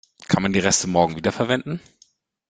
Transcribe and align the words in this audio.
Kann 0.27 0.41
man 0.41 0.51
die 0.51 0.57
Reste 0.57 0.87
morgen 0.87 1.15
wiederverwenden? 1.15 1.79